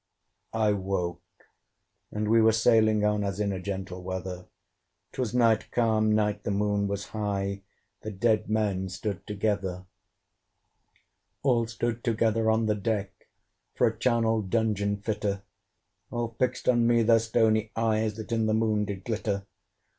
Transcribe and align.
I 0.55 0.71
woke, 0.73 1.21
and 2.11 2.27
we 2.27 2.41
were 2.41 2.51
sailing 2.53 3.05
on 3.05 3.23
As 3.23 3.39
in 3.39 3.51
a 3.51 3.59
gentle 3.61 4.01
weather: 4.01 4.47
'Twas 5.11 5.31
night, 5.35 5.69
calm 5.69 6.11
night, 6.15 6.41
the 6.43 6.49
Moon 6.49 6.87
was 6.87 7.09
high; 7.09 7.61
The 8.01 8.09
dead 8.09 8.49
men 8.49 8.89
stood 8.89 9.27
together. 9.27 9.85
All 11.43 11.67
stood 11.67 12.03
together 12.03 12.49
on 12.49 12.65
the 12.65 12.73
deck, 12.73 13.27
For 13.75 13.85
a 13.85 13.95
charnel 13.99 14.41
dungeon 14.41 14.97
fitter: 14.97 15.43
All 16.11 16.35
fixed 16.39 16.67
on 16.67 16.87
me 16.87 17.03
their 17.03 17.19
stony 17.19 17.69
eyes, 17.75 18.15
That 18.15 18.31
in 18.31 18.47
the 18.47 18.55
Moon 18.55 18.85
did 18.85 19.05
glitter. 19.05 19.45